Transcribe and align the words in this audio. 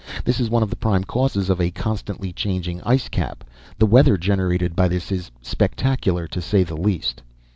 This 0.25 0.39
is 0.39 0.49
one 0.49 0.63
of 0.63 0.71
the 0.71 0.75
prime 0.75 1.03
causes 1.03 1.47
of 1.51 1.61
a 1.61 1.69
constantly 1.69 2.33
changing 2.33 2.81
icecap. 2.81 3.41
The 3.77 3.85
weather 3.85 4.17
generated 4.17 4.75
by 4.75 4.87
this 4.87 5.11
is 5.11 5.29
spectacular 5.43 6.25
to 6.27 6.41
say 6.41 6.63
the 6.63 6.75
least." 6.75 7.21